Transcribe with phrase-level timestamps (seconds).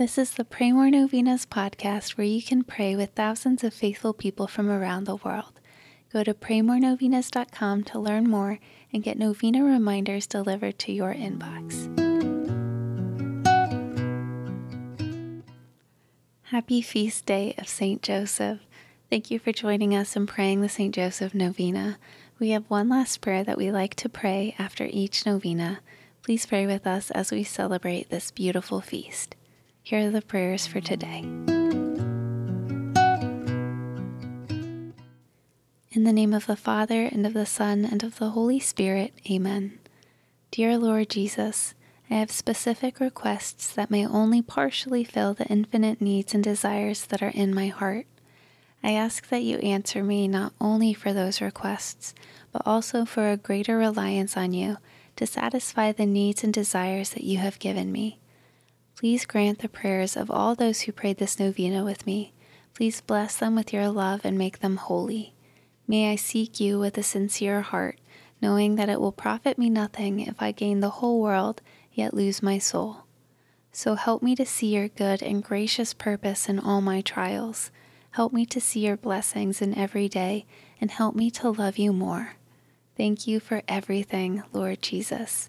[0.00, 4.14] This is the Pray More Novenas podcast where you can pray with thousands of faithful
[4.14, 5.60] people from around the world.
[6.10, 8.58] Go to praymorenovenas.com to learn more
[8.94, 11.84] and get novena reminders delivered to your inbox.
[16.44, 18.00] Happy feast day of St.
[18.00, 18.60] Joseph.
[19.10, 20.94] Thank you for joining us in praying the St.
[20.94, 21.98] Joseph Novena.
[22.38, 25.80] We have one last prayer that we like to pray after each novena.
[26.22, 29.36] Please pray with us as we celebrate this beautiful feast.
[29.82, 31.20] Here are the prayers for today.
[35.92, 39.12] In the name of the Father, and of the Son, and of the Holy Spirit,
[39.28, 39.78] Amen.
[40.50, 41.74] Dear Lord Jesus,
[42.10, 47.22] I have specific requests that may only partially fill the infinite needs and desires that
[47.22, 48.06] are in my heart.
[48.82, 52.14] I ask that you answer me not only for those requests,
[52.52, 54.76] but also for a greater reliance on you
[55.16, 58.18] to satisfy the needs and desires that you have given me.
[59.00, 62.34] Please grant the prayers of all those who prayed this novena with me.
[62.74, 65.32] Please bless them with your love and make them holy.
[65.88, 67.98] May I seek you with a sincere heart,
[68.42, 72.42] knowing that it will profit me nothing if I gain the whole world yet lose
[72.42, 73.04] my soul.
[73.72, 77.70] So help me to see your good and gracious purpose in all my trials.
[78.10, 80.44] Help me to see your blessings in every day,
[80.78, 82.34] and help me to love you more.
[82.98, 85.48] Thank you for everything, Lord Jesus.